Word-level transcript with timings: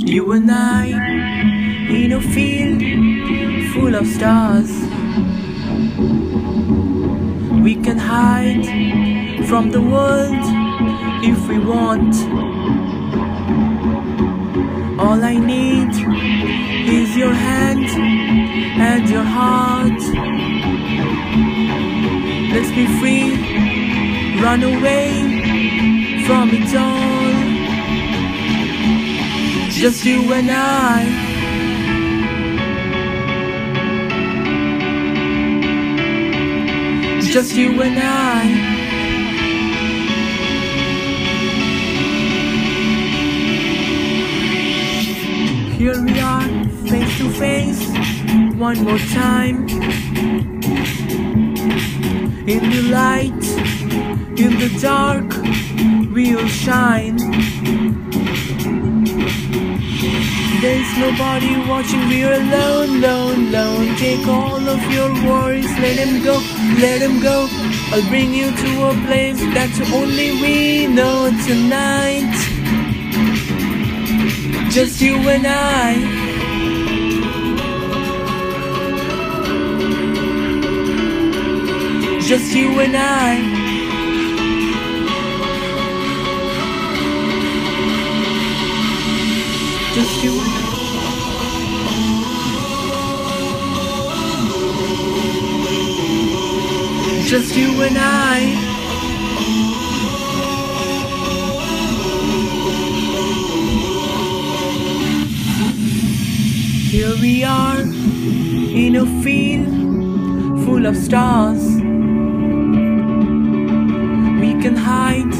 You 0.00 0.30
and 0.32 0.48
I 0.50 0.86
in 1.90 2.12
a 2.12 2.20
field 2.20 2.82
full 3.72 3.94
of 3.96 4.06
stars. 4.06 4.70
We 7.62 7.74
can 7.74 7.98
hide 7.98 8.64
from 9.48 9.70
the 9.70 9.80
world 9.80 10.44
if 11.24 11.48
we 11.48 11.58
want. 11.58 12.14
All 15.00 15.22
I 15.22 15.36
need 15.36 15.90
is 16.88 17.16
your 17.16 17.34
hand 17.34 17.88
and 18.80 19.08
your 19.10 19.24
heart. 19.24 20.00
Let's 22.54 22.70
be 22.70 22.86
free, 23.00 24.40
run 24.40 24.62
away 24.62 26.24
from 26.24 26.50
it 26.50 26.76
all. 26.76 27.17
Just 29.78 30.04
you 30.04 30.32
and 30.32 30.50
I. 30.50 31.04
Just 37.20 37.54
you 37.54 37.80
and 37.80 37.96
I. 37.96 38.42
Here 45.76 46.02
we 46.02 46.18
are, 46.18 46.48
face 46.88 47.18
to 47.18 47.30
face, 47.30 47.86
one 48.56 48.82
more 48.82 48.98
time. 49.14 49.68
In 52.48 52.70
the 52.70 52.82
light, 52.90 53.44
in 54.40 54.58
the 54.58 54.76
dark, 54.82 55.28
we'll 56.12 56.48
shine. 56.48 57.37
Nobody 61.10 61.56
watching, 61.68 62.06
we're 62.08 62.32
alone, 62.32 63.02
alone, 63.02 63.48
alone. 63.48 63.96
Take 63.96 64.26
all 64.26 64.68
of 64.68 64.80
your 64.92 65.10
worries, 65.24 65.72
let 65.78 65.96
them 65.96 66.22
go, 66.22 66.34
let 66.80 67.00
them 67.00 67.20
go. 67.20 67.48
I'll 67.92 68.06
bring 68.08 68.34
you 68.34 68.50
to 68.50 68.70
a 68.90 68.94
place 69.06 69.40
that 69.56 69.72
only 69.94 70.32
we 70.42 70.86
know 70.86 71.30
tonight. 71.46 72.34
Just 74.70 75.00
you 75.00 75.16
and 75.28 75.46
I. 75.46 75.94
Just 82.20 82.54
you 82.54 82.80
and 82.80 82.96
I. 82.96 83.56
Just 89.94 90.22
you 90.22 90.32
and 90.32 90.64
I. 90.64 90.67
Just 97.28 97.54
you 97.54 97.82
and 97.82 97.98
I. 97.98 98.38
Here 106.90 107.14
we 107.20 107.44
are 107.44 107.80
in 107.82 108.96
a 108.96 109.04
field 109.22 110.64
full 110.64 110.86
of 110.86 110.96
stars. 110.96 111.62
We 114.40 114.50
can 114.62 114.74
hide 114.74 115.34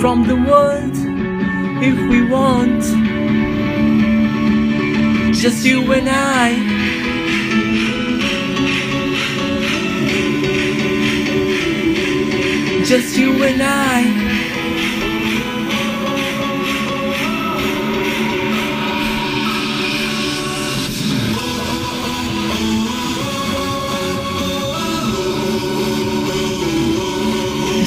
from 0.00 0.26
the 0.26 0.36
world 0.36 0.96
if 1.84 1.98
we 2.08 2.26
want. 2.30 2.82
Just 5.34 5.66
you 5.66 5.92
and 5.92 6.08
I. 6.08 7.03
Just 12.84 13.16
you 13.16 13.42
and 13.42 13.62
I. 13.62 14.02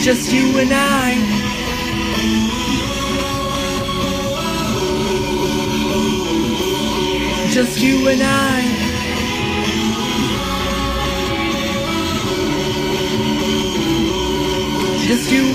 Just 0.01 0.33
you 0.33 0.57
and 0.57 0.71
I. 0.73 1.13
Just 7.51 7.79
you 7.79 8.07
and 8.07 8.23
I. 8.23 8.86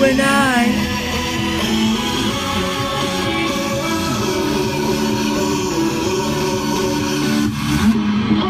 and 0.05 0.21
I. 0.21 0.65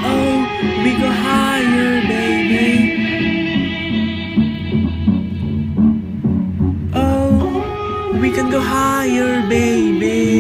Oh, 0.06 0.46
oh, 6.96 8.20
we 8.20 8.32
can 8.32 8.50
go 8.50 8.60
higher, 8.60 9.48
baby. 9.48 10.33